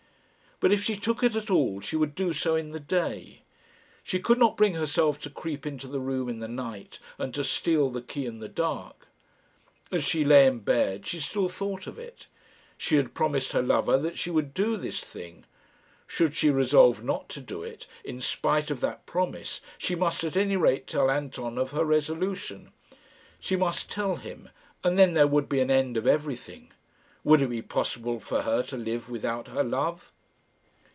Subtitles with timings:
[0.63, 3.41] But if she took it at all, she would do so in the day.
[4.03, 7.43] She could not bring herself to creep into the room in the night, and to
[7.43, 9.07] steal the key in the dark.
[9.91, 12.27] As she lay in bed she still thought of it.
[12.77, 15.45] She had promised her lover that she would do this thing.
[16.05, 20.37] Should she resolve not to do it, in spite of that promise, she must at
[20.37, 22.69] any rate tell Anton of her resolution.
[23.39, 24.49] She must tell him,
[24.83, 26.71] and then there would be an end of everything.
[27.23, 30.11] Would it be possible for her to live without her love?